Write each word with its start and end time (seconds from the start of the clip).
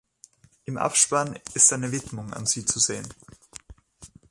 Im 0.65 0.79
Abspann 0.79 1.37
ist 1.53 1.71
eine 1.71 1.91
Widmung 1.91 2.33
an 2.33 2.47
sie 2.47 2.65
zu 2.65 2.79
sehen. 2.79 3.07